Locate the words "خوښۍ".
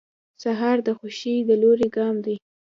0.97-1.35